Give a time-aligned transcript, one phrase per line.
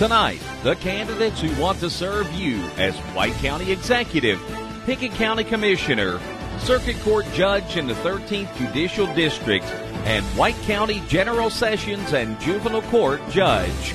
[0.00, 4.40] Tonight, the candidates who want to serve you as White County Executive,
[4.86, 6.18] Pickett County Commissioner,
[6.60, 9.66] Circuit Court Judge in the 13th Judicial District,
[10.06, 13.94] and White County General Sessions and Juvenile Court Judge.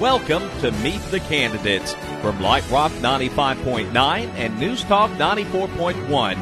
[0.00, 6.36] Welcome to Meet the Candidates from Lite Rock 95.9 and News Talk 94.1.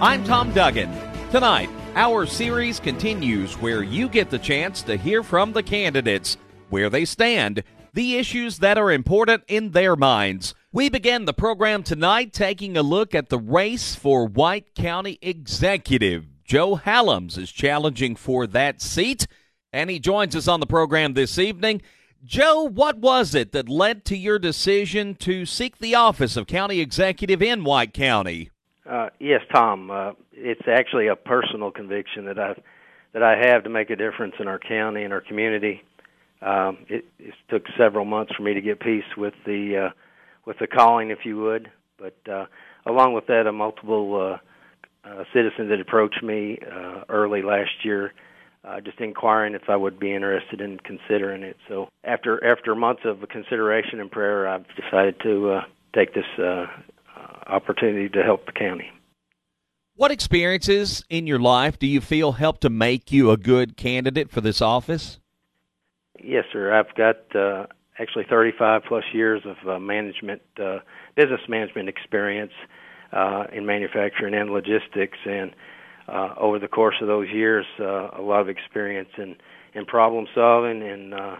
[0.00, 0.92] I'm Tom Duggan.
[1.30, 6.36] Tonight, our series continues where you get the chance to hear from the candidates,
[6.68, 7.62] where they stand,
[7.96, 10.54] the issues that are important in their minds.
[10.70, 16.26] We begin the program tonight taking a look at the race for White County Executive.
[16.44, 19.26] Joe Hallums is challenging for that seat,
[19.72, 21.80] and he joins us on the program this evening.
[22.22, 26.80] Joe, what was it that led to your decision to seek the office of county
[26.80, 28.50] executive in White County?
[28.84, 29.90] Uh, yes, Tom.
[29.90, 32.56] Uh, it's actually a personal conviction that I
[33.14, 35.82] that I have to make a difference in our county and our community.
[36.42, 39.90] Um, it, it took several months for me to get peace with the uh,
[40.44, 41.70] with the calling, if you would.
[41.98, 42.46] But uh,
[42.84, 44.38] along with that, a multiple
[45.04, 48.12] uh, uh, citizens that approached me uh, early last year,
[48.64, 51.56] uh, just inquiring if I would be interested in considering it.
[51.68, 55.60] So after after months of consideration and prayer, I've decided to uh,
[55.94, 56.66] take this uh, uh,
[57.46, 58.90] opportunity to help the county.
[59.94, 64.30] What experiences in your life do you feel help to make you a good candidate
[64.30, 65.20] for this office?
[66.22, 66.72] Yes, sir.
[66.72, 67.66] I've got uh,
[67.98, 70.78] actually 35 plus years of uh, management, uh,
[71.14, 72.52] business management experience
[73.12, 75.52] uh, in manufacturing and logistics, and
[76.08, 79.36] uh, over the course of those years, uh, a lot of experience in
[79.74, 81.36] in problem solving and uh,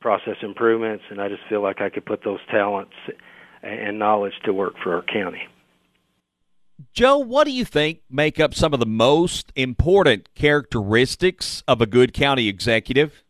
[0.00, 1.04] process improvements.
[1.10, 2.92] And I just feel like I could put those talents
[3.62, 5.42] and knowledge to work for our county.
[6.92, 11.86] Joe, what do you think make up some of the most important characteristics of a
[11.86, 13.22] good county executive?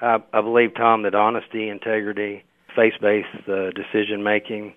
[0.00, 4.74] I, I believe, Tom, that honesty, integrity, faith-based uh, decision making,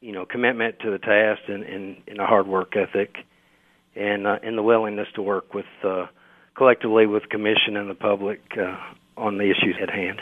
[0.00, 3.16] you know, commitment to the task, and, and, and a hard work ethic,
[3.96, 6.06] and uh, and the willingness to work with uh,
[6.56, 8.76] collectively with commission and the public uh,
[9.16, 10.20] on the issues at hand.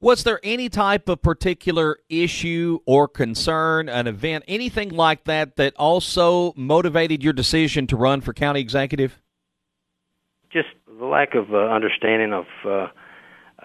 [0.00, 5.74] Was there any type of particular issue or concern, an event, anything like that that
[5.76, 9.18] also motivated your decision to run for county executive?
[10.52, 10.68] Just
[10.98, 12.44] the lack of uh, understanding of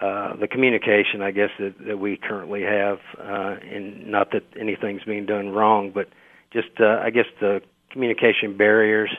[0.00, 5.02] uh, the communication, I guess, that, that we currently have, uh, and not that anything's
[5.04, 6.08] being done wrong, but
[6.52, 9.10] just, uh, I guess, the communication barriers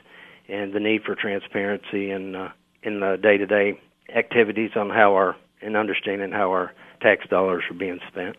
[0.49, 2.51] and the need for transparency in uh,
[2.83, 3.79] in the day-to-day
[4.15, 8.35] activities on how our and understanding how our tax dollars are being spent.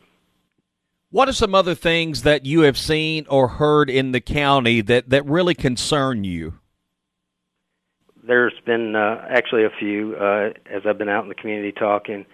[1.11, 5.11] What are some other things that you have seen or heard in the county that,
[5.11, 6.55] that really concern you?
[8.25, 12.25] There's been uh, actually a few uh, as I've been out in the community talking.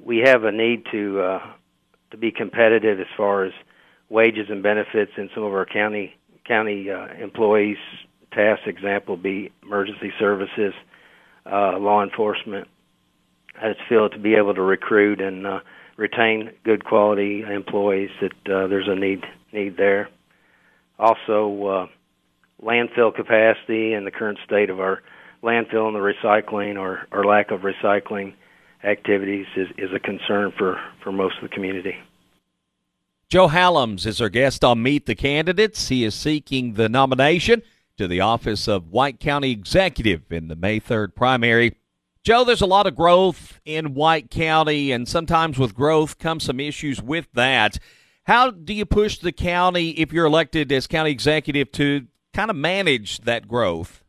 [0.00, 1.40] We have a need to uh,
[2.10, 3.52] to be competitive as far as
[4.08, 6.14] wages and benefits in some of our county
[6.46, 7.78] county uh, employees.
[8.32, 10.74] Tasks example be emergency services,
[11.50, 12.68] uh, law enforcement.
[13.60, 15.60] I just feel to be able to recruit and uh,
[15.96, 20.08] retain good quality employees that uh, there's a need need there.
[20.98, 21.86] Also, uh,
[22.62, 25.02] landfill capacity and the current state of our
[25.46, 28.34] landfill and the recycling or, or lack of recycling
[28.84, 31.94] activities is, is a concern for, for most of the community.
[33.28, 35.88] Joe Hallums is our guest on Meet the Candidates.
[35.88, 37.62] He is seeking the nomination
[37.96, 41.76] to the office of White County Executive in the May 3rd primary.
[42.22, 46.60] Joe, there's a lot of growth in White County, and sometimes with growth comes some
[46.60, 47.78] issues with that.
[48.24, 52.56] How do you push the county, if you're elected as county executive, to kind of
[52.56, 54.02] manage that growth?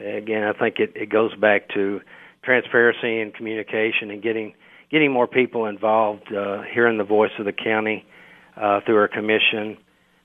[0.00, 2.00] Again, I think it, it goes back to
[2.42, 4.54] transparency and communication and getting
[4.90, 8.04] getting more people involved, uh, hearing the voice of the county
[8.56, 9.76] uh, through our commission,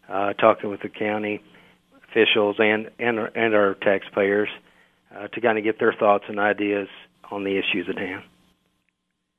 [0.09, 1.41] uh, talking with the county
[2.09, 4.49] officials and and and our taxpayers
[5.15, 6.87] uh, to kind of get their thoughts and ideas
[7.31, 8.23] on the issues at hand.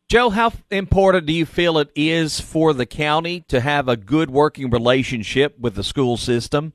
[0.09, 4.31] Joe, how important do you feel it is for the county to have a good
[4.31, 6.75] working relationship with the school system?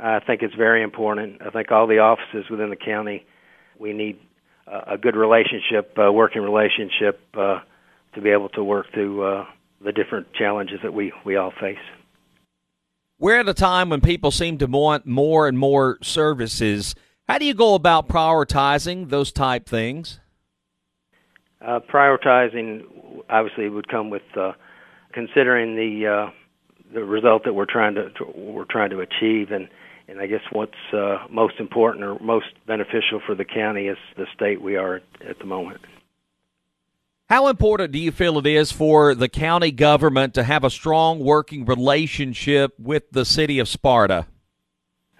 [0.00, 1.42] I think it's very important.
[1.42, 3.26] I think all the offices within the county,
[3.78, 4.18] we need
[4.66, 7.60] a good relationship, a working relationship, uh,
[8.14, 9.44] to be able to work through uh,
[9.84, 11.78] the different challenges that we, we all face.
[13.18, 16.94] We're at a time when people seem to want more and more services.
[17.28, 20.20] How do you go about prioritizing those type things?
[21.60, 22.84] Uh, prioritizing
[23.28, 24.52] obviously would come with uh,
[25.12, 26.30] considering the uh,
[26.94, 29.68] the result that we're trying to, to, we're trying to achieve, and
[30.08, 34.26] and I guess what's uh, most important or most beneficial for the county is the
[34.34, 35.80] state we are at, the moment.
[37.28, 41.18] How important do you feel it is for the county government to have a strong
[41.18, 44.26] working relationship with the city of Sparta?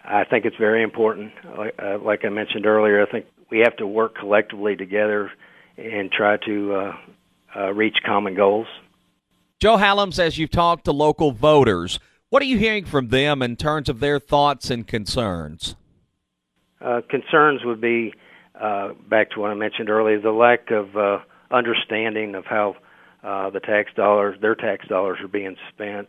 [0.03, 1.33] I think it's very important.
[1.47, 5.31] Uh, like I mentioned earlier, I think we have to work collectively together
[5.77, 6.93] and try to uh,
[7.55, 8.67] uh, reach common goals.
[9.61, 13.57] Joe Hallums, as you've talked to local voters, what are you hearing from them in
[13.57, 15.77] terms of their thoughts and concerns?
[16.81, 18.13] Uh, concerns would be
[18.61, 21.19] uh, back to what I mentioned earlier: the lack of uh,
[21.51, 22.77] understanding of how
[23.23, 26.09] uh, the tax dollars, their tax dollars, are being spent,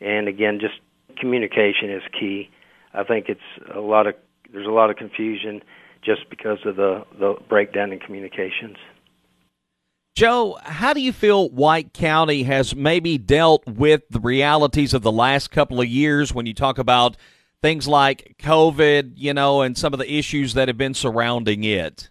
[0.00, 0.74] and again, just
[1.18, 2.50] communication is key.
[2.92, 3.40] I think it's
[3.74, 4.14] a lot of
[4.52, 5.62] there's a lot of confusion
[6.04, 8.76] just because of the the breakdown in communications.
[10.22, 15.10] Joe, how do you feel White County has maybe dealt with the realities of the
[15.10, 17.16] last couple of years when you talk about
[17.60, 22.08] things like COVID, you know, and some of the issues that have been surrounding it?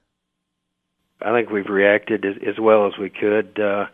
[1.21, 3.57] I think we've reacted as, well as we could.
[3.57, 3.85] Uh,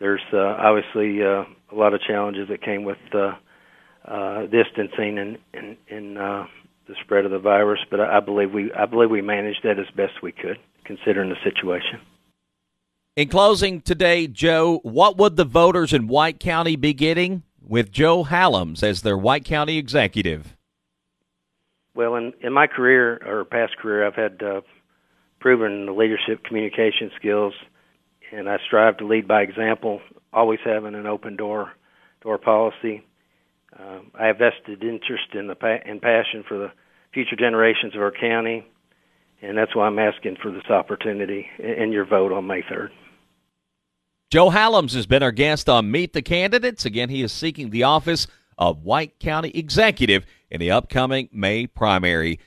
[0.00, 3.36] there's uh, obviously uh, a lot of challenges that came with uh,
[4.04, 6.44] uh, distancing and, and, and uh,
[6.88, 9.86] the spread of the virus, but I believe we I believe we managed that as
[9.94, 12.00] best we could, considering the situation.
[13.20, 18.24] In closing today, Joe, what would the voters in White County be getting with Joe
[18.24, 20.56] Hallums as their White County executive?
[21.94, 24.62] Well, in in my career or past career, I've had uh,
[25.38, 27.52] proven leadership communication skills,
[28.32, 30.00] and I strive to lead by example,
[30.32, 31.72] always having an open door
[32.22, 33.04] door policy.
[33.78, 36.72] Uh, I have vested interest in the pa- and passion for the
[37.12, 38.66] future generations of our county,
[39.42, 42.88] and that's why I'm asking for this opportunity in your vote on May 3rd.
[44.30, 46.84] Joe Hallums has been our guest on Meet the Candidates.
[46.84, 52.38] Again, he is seeking the office of White County Executive in the upcoming May primary.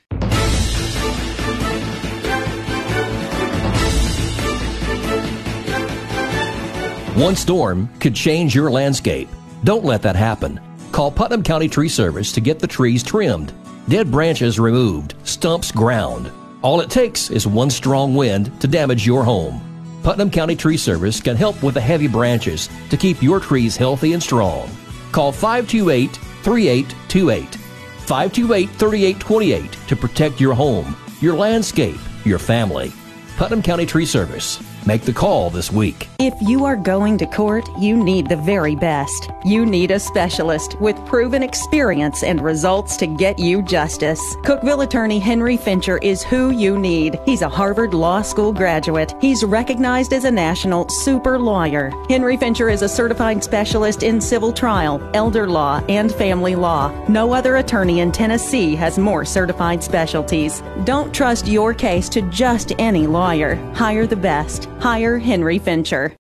[7.16, 9.28] One storm could change your landscape.
[9.66, 10.62] Don't let that happen.
[10.94, 13.52] Call Putnam County Tree Service to get the trees trimmed,
[13.90, 16.32] dead branches removed, stumps ground.
[16.62, 19.73] All it takes is one strong wind to damage your home.
[20.04, 24.12] Putnam County Tree Service can help with the heavy branches to keep your trees healthy
[24.12, 24.70] and strong.
[25.14, 27.56] Call 528 3828.
[27.56, 32.92] 528 3828 to protect your home, your landscape, your family.
[33.38, 34.62] Putnam County Tree Service.
[34.86, 36.10] Make the call this week.
[36.20, 39.30] If you are going to court, you need the very best.
[39.46, 44.20] You need a specialist with proven experience and results to get you justice.
[44.44, 47.18] Cookeville attorney Henry Fincher is who you need.
[47.26, 49.14] He's a Harvard Law School graduate.
[49.22, 51.90] He's recognized as a national super lawyer.
[52.10, 56.92] Henry Fincher is a certified specialist in civil trial, elder law, and family law.
[57.08, 60.62] No other attorney in Tennessee has more certified specialties.
[60.84, 63.56] Don't trust your case to just any lawyer.
[63.74, 64.68] Hire the best.
[64.80, 66.16] Hire Henry Fincher.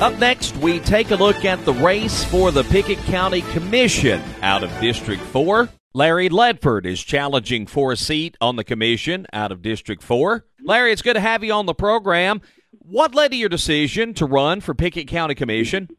[0.00, 4.64] Up next, we take a look at the race for the Pickett County Commission out
[4.64, 5.68] of District 4.
[5.92, 10.46] Larry Ledford is challenging for a seat on the commission out of District 4.
[10.64, 12.40] Larry, it's good to have you on the program.
[12.70, 15.90] What led to your decision to run for Pickett County Commission?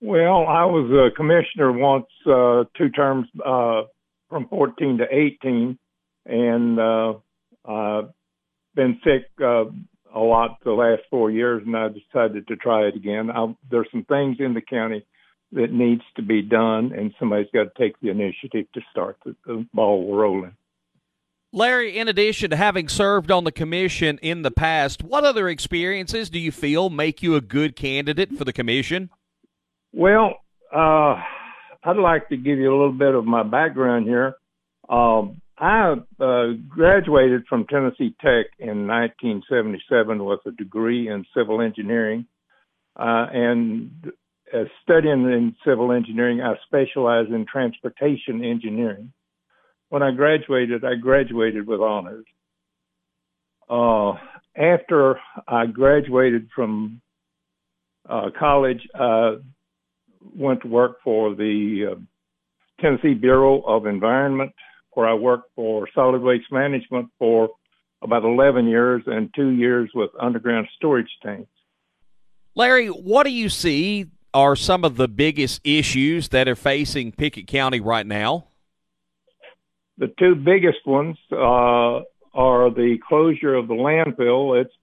[0.00, 3.82] Well, I was a commissioner once, uh, two terms uh,
[4.32, 5.78] from 14 to 18,
[6.24, 7.12] and uh,
[7.66, 8.08] I've
[8.74, 9.64] been sick uh,
[10.14, 13.30] a lot the last four years, and I decided to try it again.
[13.30, 15.04] I, there's some things in the county
[15.52, 19.36] that needs to be done, and somebody's got to take the initiative to start the,
[19.44, 20.56] the ball rolling.
[21.52, 26.30] Larry, in addition to having served on the commission in the past, what other experiences
[26.30, 29.10] do you feel make you a good candidate for the commission?
[29.92, 30.36] Well,
[30.74, 31.16] uh,
[31.84, 34.34] I'd like to give you a little bit of my background here.
[34.88, 42.26] Um, I uh, graduated from Tennessee Tech in 1977 with a degree in civil engineering.
[42.96, 44.12] Uh, and
[44.52, 49.12] as studying in civil engineering, I specialized in transportation engineering.
[49.88, 52.26] When I graduated, I graduated with honors.
[53.68, 54.12] Uh,
[54.56, 57.00] after I graduated from
[58.08, 59.36] uh, college, I
[60.34, 61.94] went to work for the uh,
[62.80, 64.52] Tennessee Bureau of Environment
[64.92, 67.50] where I worked for solid waste management for
[68.02, 71.48] about 11 years and two years with underground storage tanks.
[72.54, 77.46] Larry, what do you see are some of the biggest issues that are facing Pickett
[77.46, 78.48] County right now?
[79.98, 82.00] The two biggest ones uh,
[82.34, 84.60] are the closure of the landfill.
[84.60, 84.74] It's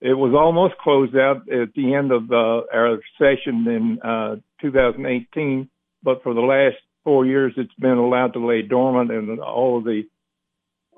[0.00, 5.68] it was almost closed out at the end of the, our session in uh, 2018,
[6.02, 9.84] but for the last four years it's been allowed to lay dormant and all of
[9.84, 10.02] the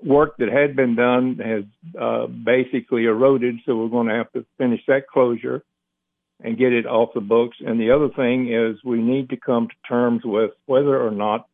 [0.04, 1.64] work that had been done has
[2.00, 5.64] uh, basically eroded, so we're going to have to finish that closure
[6.42, 7.56] and get it off the books.
[7.61, 11.49] And the other thing is we need to come to terms with whether or not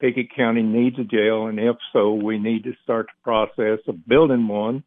[0.00, 4.06] Pickett County needs a jail, and if so, we need to start the process of
[4.06, 4.84] building one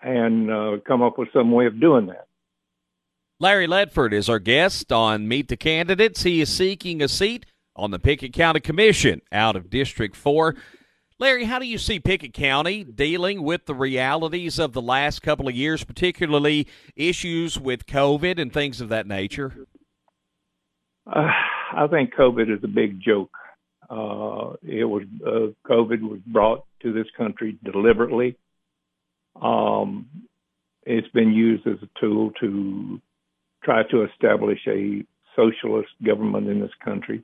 [0.00, 2.26] and uh, come up with some way of doing that.
[3.38, 6.22] Larry Ledford is our guest on Meet the Candidates.
[6.22, 10.56] He is seeking a seat on the Pickett County Commission out of District 4.
[11.18, 15.48] Larry, how do you see Pickett County dealing with the realities of the last couple
[15.48, 19.66] of years, particularly issues with COVID and things of that nature?
[21.06, 21.28] Uh,
[21.74, 23.36] I think COVID is a big joke.
[23.90, 28.36] Uh, it was uh, COVID was brought to this country deliberately.
[29.40, 30.06] Um,
[30.84, 33.00] it's been used as a tool to
[33.66, 35.04] try to establish a
[35.34, 37.22] socialist government in this country.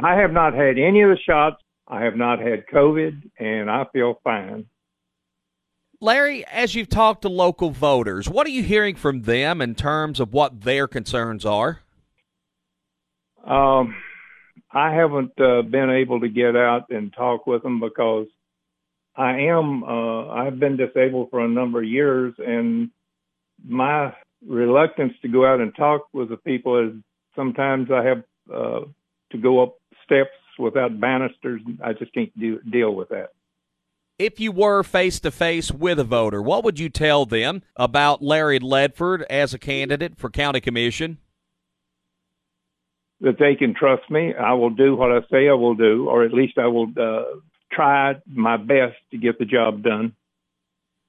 [0.00, 1.56] I have not had any of the shots.
[1.88, 4.66] I have not had COVID, and I feel fine.
[6.00, 10.20] Larry, as you've talked to local voters, what are you hearing from them in terms
[10.20, 11.80] of what their concerns are?
[13.44, 13.96] Um,
[14.70, 18.26] I haven't uh, been able to get out and talk with them because
[19.16, 22.90] I am uh, I've been disabled for a number of years, and
[23.66, 24.14] my
[24.46, 26.94] reluctance to go out and talk with the people is
[27.34, 28.80] sometimes I have uh,
[29.32, 31.60] to go up steps without banisters.
[31.82, 33.30] I just can't do, deal with that.
[34.18, 38.22] If you were face to face with a voter, what would you tell them about
[38.22, 41.18] Larry Ledford as a candidate for county commission?
[43.20, 44.32] That they can trust me.
[44.34, 47.40] I will do what I say I will do, or at least I will uh,
[47.72, 50.14] try my best to get the job done.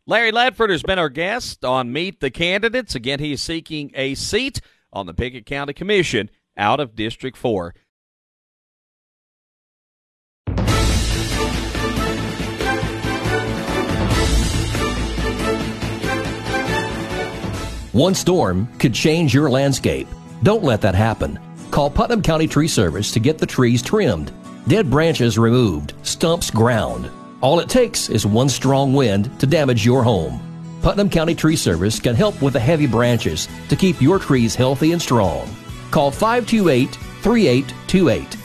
[0.07, 2.93] Larry Ledford has been our guest on Meet the Candidates.
[2.93, 4.61] Again, he is seeking a seat
[4.93, 7.73] on the Pickett County Commission out of District 4.
[17.93, 20.07] One storm could change your landscape.
[20.43, 21.39] Don't let that happen.
[21.71, 24.31] Call Putnam County Tree Service to get the trees trimmed,
[24.67, 27.09] dead branches removed, stumps ground
[27.41, 30.39] all it takes is one strong wind to damage your home.
[30.81, 34.91] Putnam County Tree Service can help with the heavy branches to keep your trees healthy
[34.91, 35.47] and strong.
[35.91, 38.35] Call 528 3828.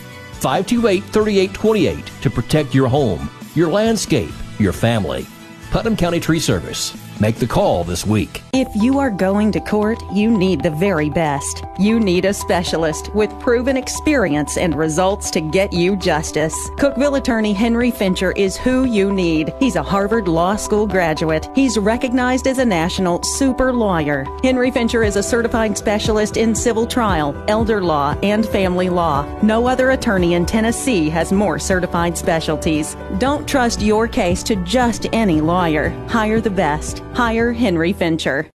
[0.40, 5.26] 528 3828 to protect your home, your landscape, your family.
[5.70, 6.96] Putnam County Tree Service.
[7.20, 8.42] Make the call this week.
[8.54, 11.62] If you are going to court, you need the very best.
[11.78, 16.54] You need a specialist with proven experience and results to get you justice.
[16.78, 19.52] Cookeville attorney Henry Fincher is who you need.
[19.60, 21.50] He's a Harvard Law School graduate.
[21.54, 24.26] He's recognized as a national super lawyer.
[24.42, 29.26] Henry Fincher is a certified specialist in civil trial, elder law, and family law.
[29.42, 32.96] No other attorney in Tennessee has more certified specialties.
[33.18, 35.90] Don't trust your case to just any lawyer.
[36.08, 37.02] Hire the best.
[37.14, 38.50] Hire Henry Fincher.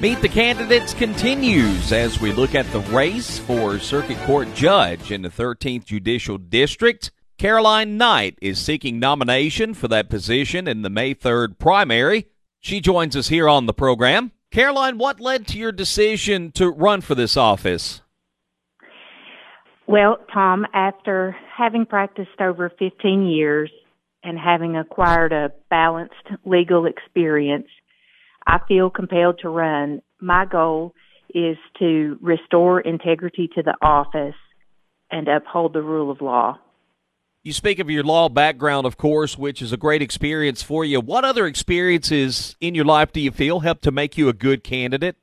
[0.00, 5.22] Meet the Candidates continues as we look at the race for Circuit Court Judge in
[5.22, 7.10] the 13th Judicial District.
[7.38, 12.26] Caroline Knight is seeking nomination for that position in the May 3rd primary.
[12.60, 14.32] She joins us here on the program.
[14.50, 18.02] Caroline, what led to your decision to run for this office?
[19.86, 23.70] Well, Tom, after having practiced over 15 years
[24.22, 26.14] and having acquired a balanced
[26.44, 27.68] legal experience,
[28.46, 30.00] I feel compelled to run.
[30.20, 30.94] My goal
[31.34, 34.36] is to restore integrity to the office
[35.10, 36.58] and uphold the rule of law.
[37.42, 40.98] You speak of your law background, of course, which is a great experience for you.
[41.00, 44.64] What other experiences in your life do you feel help to make you a good
[44.64, 45.16] candidate?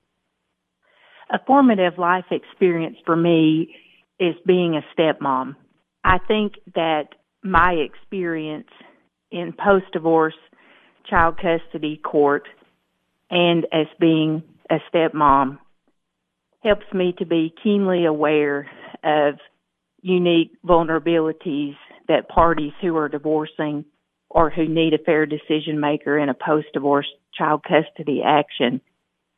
[1.32, 3.74] A formative life experience for me
[4.22, 5.56] is being a stepmom.
[6.04, 7.08] I think that
[7.44, 8.70] my experience
[9.32, 10.36] in post divorce
[11.10, 12.44] child custody court
[13.32, 15.58] and as being a stepmom
[16.64, 18.70] helps me to be keenly aware
[19.04, 19.40] of
[20.04, 21.76] unique vulnerabilities
[22.08, 23.84] that parties who are divorcing
[24.30, 28.82] or who need a fair decision maker in a post divorce child custody action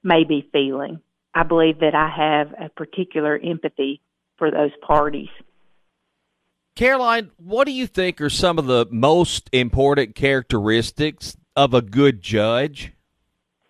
[0.03, 0.99] may be feeling.
[1.33, 4.01] I believe that I have a particular empathy
[4.37, 5.29] for those parties.
[6.75, 12.21] Caroline, what do you think are some of the most important characteristics of a good
[12.21, 12.91] judge?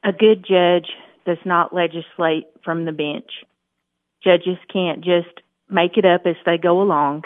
[0.03, 0.87] A good judge
[1.25, 3.29] does not legislate from the bench.
[4.23, 7.23] Judges can't just make it up as they go along.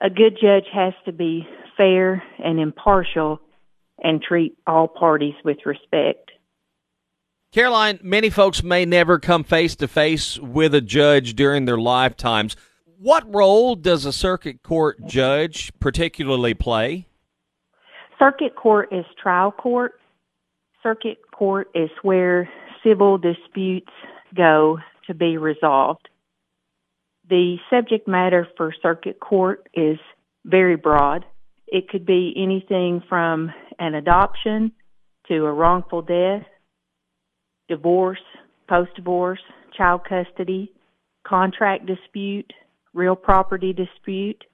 [0.00, 3.40] A good judge has to be fair and impartial
[4.02, 6.31] and treat all parties with respect.
[7.52, 12.56] Caroline, many folks may never come face to face with a judge during their lifetimes.
[12.98, 17.08] What role does a circuit court judge particularly play?
[18.18, 20.00] Circuit court is trial court.
[20.82, 22.48] Circuit court is where
[22.82, 23.92] civil disputes
[24.34, 26.08] go to be resolved.
[27.28, 29.98] The subject matter for circuit court is
[30.46, 31.26] very broad.
[31.66, 34.72] It could be anything from an adoption
[35.28, 36.46] to a wrongful death,
[37.72, 38.20] divorce,
[38.68, 39.40] post divorce,
[39.74, 40.70] child custody,
[41.26, 42.52] contract dispute,
[42.92, 44.44] real property dispute,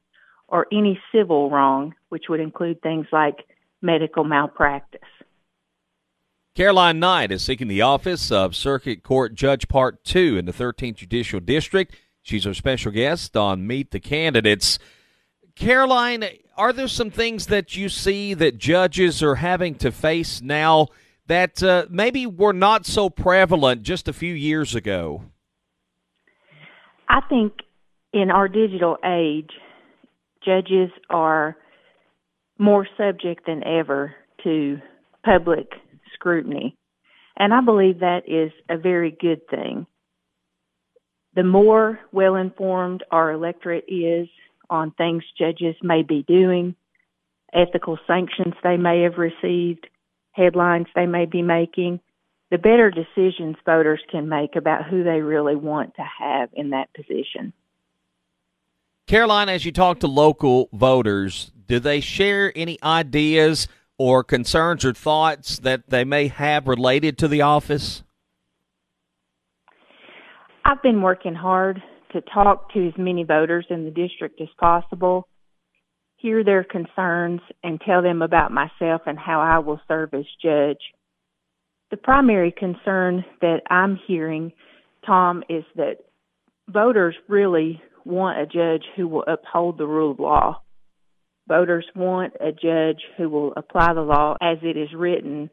[0.46, 3.44] or any civil wrong, which would include things like
[3.82, 5.00] medical malpractice.
[6.54, 10.96] Caroline Knight is seeking the office of Circuit Court Judge Part 2 in the 13th
[10.96, 11.94] Judicial District.
[12.22, 14.78] She's our special guest on Meet the Candidates.
[15.56, 16.24] Caroline,
[16.56, 20.86] are there some things that you see that judges are having to face now
[21.28, 25.22] that uh, maybe were not so prevalent just a few years ago?
[27.08, 27.52] I think
[28.12, 29.50] in our digital age,
[30.44, 31.56] judges are
[32.58, 34.78] more subject than ever to
[35.24, 35.68] public
[36.14, 36.74] scrutiny.
[37.36, 39.86] And I believe that is a very good thing.
[41.34, 44.28] The more well informed our electorate is
[44.70, 46.74] on things judges may be doing,
[47.54, 49.86] ethical sanctions they may have received,
[50.38, 52.00] headlines they may be making,
[52.50, 56.88] the better decisions voters can make about who they really want to have in that
[56.94, 57.52] position.
[59.06, 63.68] Caroline, as you talk to local voters, do they share any ideas
[63.98, 68.02] or concerns or thoughts that they may have related to the office?
[70.64, 75.26] I've been working hard to talk to as many voters in the district as possible,
[76.18, 80.80] hear their concerns, and tell them about myself and how I will serve as judge.
[81.90, 84.52] The primary concern that I'm hearing,
[85.06, 85.98] Tom, is that
[86.68, 90.62] voters really want a judge who will uphold the rule of law.
[91.46, 95.48] Voters want a judge who will apply the law as it is written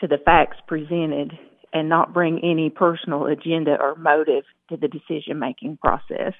[0.00, 1.32] to the facts presented
[1.72, 6.34] and not bring any personal agenda or motive to the decision making process.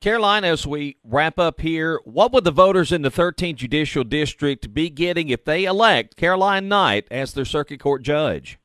[0.00, 4.72] Caroline, as we wrap up here, what would the voters in the 13th Judicial District
[4.72, 8.60] be getting if they elect Caroline Knight as their circuit court judge?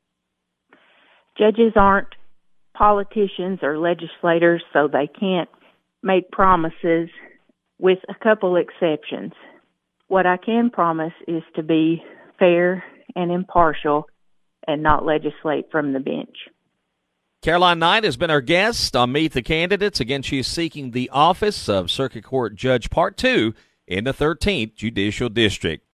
[1.36, 2.14] Judges aren't
[2.76, 5.48] politicians or legislators, so they can't
[6.04, 7.08] make promises
[7.80, 9.32] with a couple exceptions.
[10.06, 12.00] What I can promise is to be
[12.38, 12.84] fair
[13.16, 14.06] and impartial
[14.68, 16.36] and not legislate from the bench.
[17.44, 20.00] Caroline Knight has been our guest on Meet the Candidates.
[20.00, 23.52] Again, she is seeking the office of Circuit Court Judge Part 2
[23.86, 25.86] in the 13th Judicial District.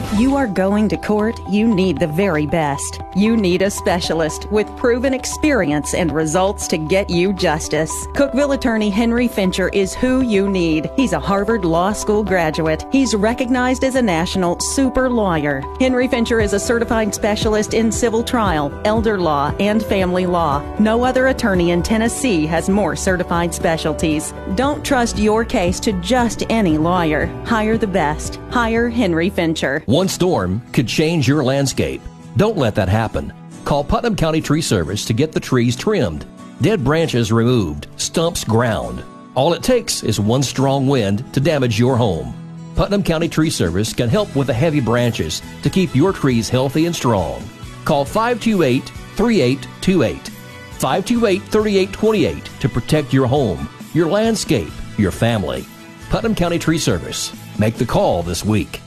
[0.00, 3.02] If you are going to court, you need the very best.
[3.14, 7.92] You need a specialist with proven experience and results to get you justice.
[8.14, 10.90] Cookeville attorney Henry Fincher is who you need.
[10.96, 12.86] He's a Harvard Law School graduate.
[12.90, 15.62] He's recognized as a national super lawyer.
[15.78, 20.62] Henry Fincher is a certified specialist in civil trial, elder law, and family law.
[20.78, 24.32] No other attorney in Tennessee has more certified specialties.
[24.54, 27.26] Don't trust your case to just any lawyer.
[27.44, 28.36] Hire the best.
[28.50, 29.84] Hire Henry Fincher.
[29.90, 32.00] One storm could change your landscape.
[32.36, 33.32] Don't let that happen.
[33.64, 36.24] Call Putnam County Tree Service to get the trees trimmed,
[36.60, 39.02] dead branches removed, stumps ground.
[39.34, 42.32] All it takes is one strong wind to damage your home.
[42.76, 46.86] Putnam County Tree Service can help with the heavy branches to keep your trees healthy
[46.86, 47.42] and strong.
[47.84, 48.84] Call 528
[49.16, 50.28] 3828.
[50.78, 55.66] 528 3828 to protect your home, your landscape, your family.
[56.10, 57.34] Putnam County Tree Service.
[57.58, 58.80] Make the call this week.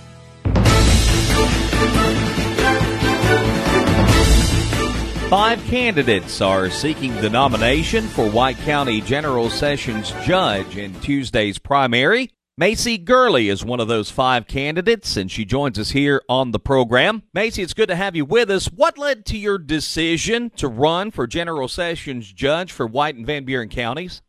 [5.34, 12.30] Five candidates are seeking the nomination for White County General Sessions Judge in Tuesday's primary.
[12.56, 16.60] Macey Gurley is one of those five candidates, and she joins us here on the
[16.60, 17.24] program.
[17.34, 18.68] Macey, it's good to have you with us.
[18.68, 23.44] What led to your decision to run for General Sessions Judge for White and Van
[23.44, 24.22] Buren counties?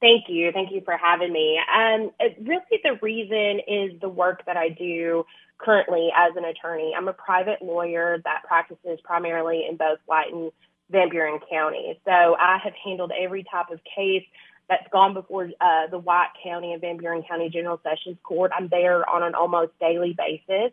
[0.00, 0.50] Thank you.
[0.50, 1.60] Thank you for having me.
[1.76, 2.10] Um,
[2.40, 5.26] really, the reason is the work that I do
[5.62, 6.92] currently as an attorney.
[6.96, 10.50] I'm a private lawyer that practices primarily in both White and
[10.90, 11.96] Van Buren counties.
[12.04, 14.24] So I have handled every type of case
[14.68, 18.52] that's gone before uh, the White County and Van Buren County General Sessions Court.
[18.56, 20.72] I'm there on an almost daily basis.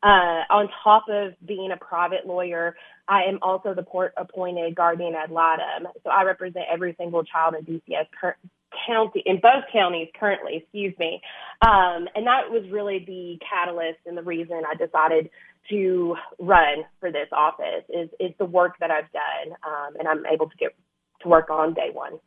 [0.00, 2.76] Uh, on top of being a private lawyer,
[3.08, 5.88] I am also the court appointed guardian ad litem.
[6.04, 8.06] So I represent every single child in DCS
[8.86, 11.20] county, in both counties currently, excuse me.
[11.62, 15.30] Um, and that was really the catalyst and the reason I decided
[15.70, 19.56] to run for this office is, is the work that I've done.
[19.66, 20.74] Um, and I'm able to get
[21.22, 22.18] to work on day one.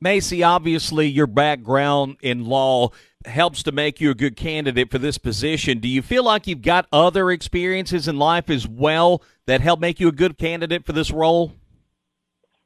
[0.00, 2.90] Macey, obviously, your background in law
[3.24, 5.80] helps to make you a good candidate for this position.
[5.80, 9.98] Do you feel like you've got other experiences in life as well that help make
[9.98, 11.52] you a good candidate for this role?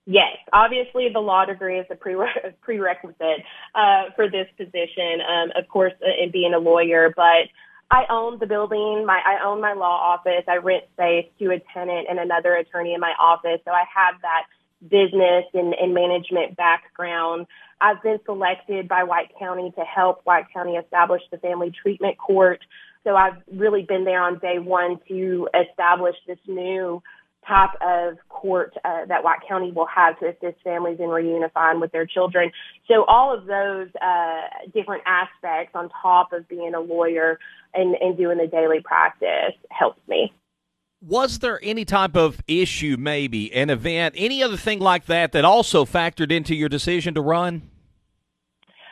[0.04, 5.20] Yes, obviously the law degree is a prere- prerequisite uh, for this position.
[5.20, 7.48] Um, of course, uh, in being a lawyer, but
[7.90, 9.04] I own the building.
[9.06, 10.44] My I own my law office.
[10.48, 14.20] I rent space to a tenant and another attorney in my office, so I have
[14.22, 14.44] that
[14.82, 17.46] business and, and management background.
[17.80, 22.60] I've been selected by White County to help White County establish the family treatment court.
[23.04, 27.02] So I've really been there on day one to establish this new
[27.46, 31.92] type of court uh, that White County will have to assist families in reunifying with
[31.92, 32.50] their children.
[32.88, 34.40] So all of those uh,
[34.72, 37.38] different aspects on top of being a lawyer
[37.74, 40.32] and, and doing the daily practice helps me.
[41.04, 45.44] Was there any type of issue, maybe an event, any other thing like that that
[45.44, 47.62] also factored into your decision to run?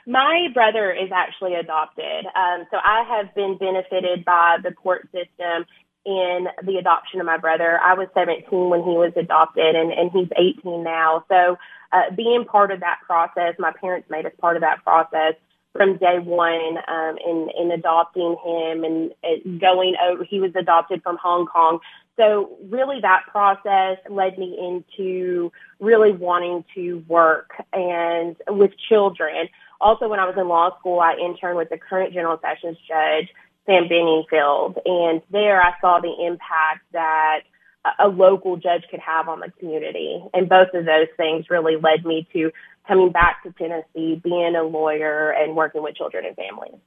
[0.07, 2.27] My brother is actually adopted.
[2.35, 5.67] Um, so I have been benefited by the court system
[6.07, 7.79] in the adoption of my brother.
[7.83, 11.25] I was 17 when he was adopted and, and he's 18 now.
[11.29, 11.59] So
[11.93, 15.35] uh, being part of that process, my parents made us part of that process
[15.73, 20.25] from day one um, in, in adopting him and going over.
[20.25, 21.79] He was adopted from Hong Kong.
[22.17, 29.49] So really that process led me into really wanting to work and with children.
[29.81, 33.29] Also, when I was in law school, I interned with the current General Sessions Judge,
[33.67, 37.41] Sam Benningfield, and there I saw the impact that
[37.99, 40.23] a local judge could have on the community.
[40.35, 42.51] And both of those things really led me to
[42.87, 46.81] coming back to Tennessee, being a lawyer, and working with children and families.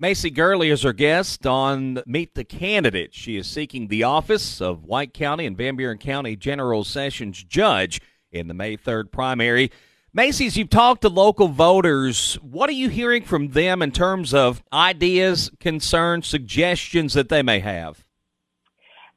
[0.00, 3.14] Macey Gurley is our guest on Meet the Candidate.
[3.14, 8.00] She is seeking the office of White County and Van Buren County General Sessions Judge
[8.32, 9.70] in the May 3rd primary.
[10.16, 12.34] Macey's, you've talked to local voters.
[12.40, 17.58] What are you hearing from them in terms of ideas, concerns, suggestions that they may
[17.58, 18.04] have?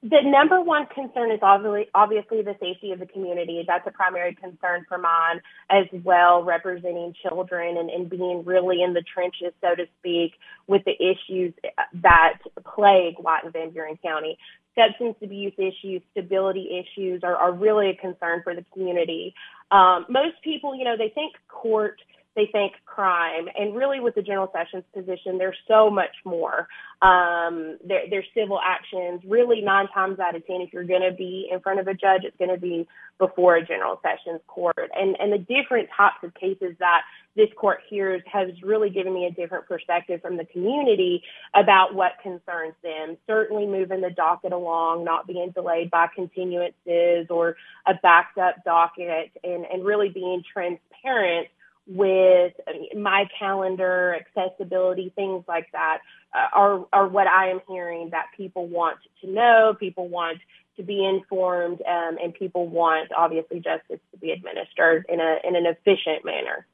[0.01, 3.63] The number one concern is obviously, obviously the safety of the community.
[3.67, 8.93] That's a primary concern for mine as well, representing children and, and being really in
[8.93, 10.33] the trenches, so to speak,
[10.65, 11.53] with the issues
[11.93, 14.37] that plague White and Van Buren County
[14.77, 19.33] substance abuse issues, stability issues are, are really a concern for the community.
[19.71, 21.99] Um, most people, you know, they think court,
[22.35, 26.67] they think crime, and really with the general sessions position, there's so much more.
[27.01, 29.21] Um, there, there's civil actions.
[29.25, 31.93] Really, nine times out of ten, if you're going to be in front of a
[31.93, 32.87] judge, it's going to be
[33.17, 34.91] before a general sessions court.
[34.95, 37.01] And and the different types of cases that
[37.37, 41.23] this court hears has really given me a different perspective from the community
[41.53, 43.15] about what concerns them.
[43.27, 49.31] Certainly moving the docket along, not being delayed by continuances or a backed up docket
[49.43, 51.47] and, really being transparent
[51.85, 52.53] with
[52.97, 55.99] my calendar, accessibility, things like that
[56.35, 56.47] uh,
[56.91, 60.39] are, what I am hearing that people want to know, people want
[60.75, 65.55] to be informed, um, and people want obviously justice to be administered in a in
[65.55, 66.65] an efficient manner.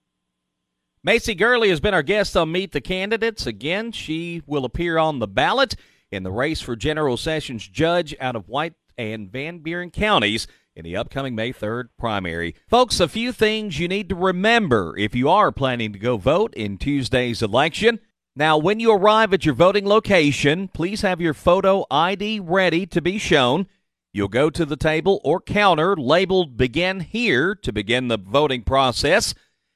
[1.06, 3.46] Macey Gurley has been our guest on Meet the Candidates.
[3.46, 5.76] Again, she will appear on the ballot
[6.14, 10.86] in the race for General Sessions Judge out of White and Van Buren counties in
[10.86, 12.56] the upcoming May 3rd primary.
[12.70, 16.54] Folks, a few things you need to remember if you are planning to go vote
[16.54, 18.00] in Tuesday's election.
[18.34, 23.02] Now, when you arrive at your voting location, please have your photo ID ready to
[23.02, 23.68] be shown.
[24.14, 29.34] You'll go to the table or counter labeled Begin Here to begin the voting process.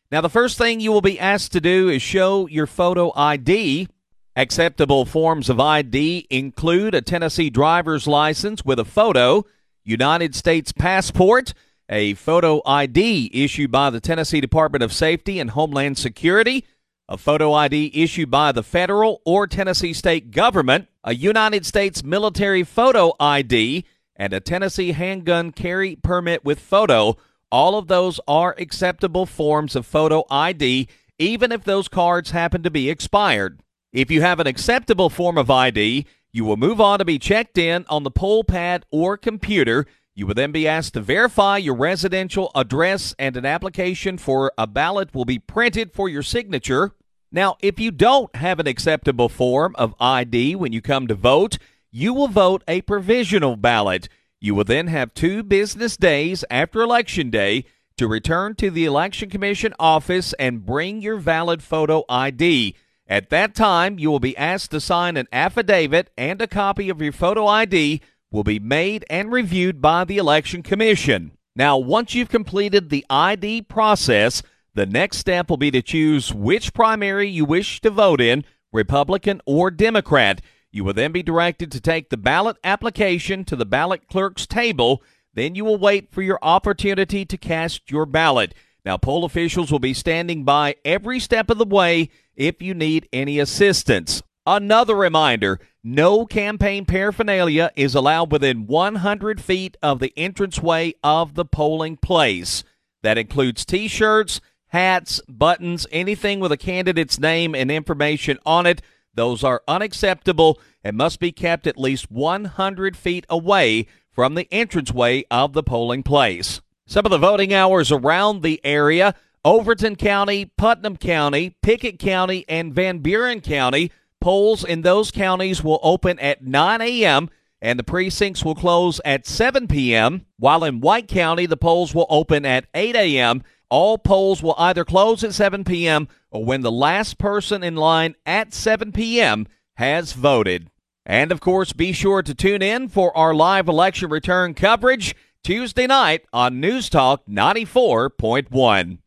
[0.10, 3.90] Now, the first thing you will be asked to do is show your photo ID.
[4.38, 9.46] Acceptable forms of ID include a Tennessee driver's license with a photo,
[9.84, 11.54] United States passport,
[11.90, 16.64] a photo ID issued by the Tennessee Department of Safety and Homeland Security,
[17.10, 22.64] a photo ID issued by the federal or Tennessee state government, a United States military
[22.64, 23.84] photo ID,
[24.16, 27.18] and a Tennessee handgun carry permit with photo
[27.52, 30.88] all of those are acceptable forms of photo ID,
[31.20, 33.62] even if those cards happen to be expired.
[33.94, 37.58] If you have an acceptable form of ID, you will move on to be checked
[37.58, 39.86] in on the poll pad or computer.
[40.14, 44.68] You will then be asked to verify your residential address, and an application for a
[44.68, 46.94] ballot will be printed for your signature.
[47.32, 51.58] Now, if you don't have an acceptable form of ID when you come to vote,
[51.92, 54.10] you will vote a provisional ballot.
[54.40, 57.66] You will then have two business days after Election Day
[57.98, 62.76] to return to the Election Commission office and bring your valid photo ID.
[63.08, 67.02] At that time, you will be asked to sign an affidavit and a copy of
[67.02, 71.32] your photo ID will be made and reviewed by the Election Commission.
[71.56, 74.44] Now, once you've completed the ID process,
[74.76, 79.42] the next step will be to choose which primary you wish to vote in, Republican
[79.48, 80.42] or Democrat.
[80.72, 85.02] You will then be directed to take the ballot application to the ballot clerk's table.
[85.34, 88.54] Then you will wait for your opportunity to cast your ballot.
[88.86, 93.10] Now, poll officials will be standing by every step of the way if you need
[93.12, 94.22] any assistance.
[94.46, 101.46] Another reminder no campaign paraphernalia is allowed within 100 feet of the entranceway of the
[101.46, 102.64] polling place.
[103.04, 108.82] That includes t shirts, hats, buttons, anything with a candidate's name and information on it.
[109.18, 115.26] Those are unacceptable and must be kept at least 100 feet away from the entranceway
[115.30, 116.62] of the polling place.
[116.86, 122.74] Some of the voting hours around the area Overton County, Putnam County, Pickett County, and
[122.74, 127.30] Van Buren County Polls in those counties will open at 9 a.m.
[127.62, 132.08] and the precincts will close at 7 p.m., while in White County, the polls will
[132.10, 133.44] open at 8 a.m.
[133.70, 136.08] All polls will either close at 7 p.m.
[136.32, 139.46] or when the last person in line at 7 p.m.
[139.76, 140.70] has voted.
[141.06, 145.88] And of course, be sure to tune in for our live election return coverage Tuesday
[145.88, 149.00] night on News Talk 94.1.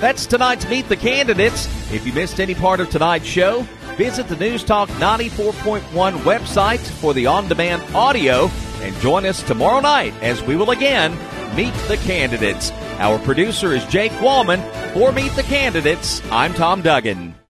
[0.00, 1.66] That's tonight's Meet the Candidates.
[1.92, 3.66] If you missed any part of tonight's show,
[4.04, 5.80] visit the News Talk 94.1
[6.22, 11.12] website for the on demand audio and join us tomorrow night as we will again
[11.54, 12.72] meet the candidates.
[12.98, 14.60] Our producer is Jake Wallman.
[14.92, 17.36] For Meet the Candidates, I'm Tom Duggan.